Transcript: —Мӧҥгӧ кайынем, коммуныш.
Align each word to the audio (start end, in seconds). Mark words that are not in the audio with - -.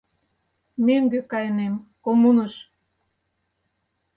—Мӧҥгӧ 0.85 1.19
кайынем, 1.31 1.73
коммуныш. 2.03 2.53